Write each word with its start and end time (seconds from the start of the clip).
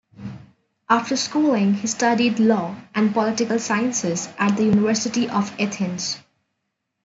After 0.89 1.15
schooling 1.15 1.75
he 1.75 1.85
studied 1.85 2.39
law 2.39 2.75
and 2.95 3.13
political 3.13 3.59
sciences 3.59 4.29
at 4.39 4.57
the 4.57 4.63
University 4.63 5.29
of 5.29 5.53
Athens. 5.59 6.17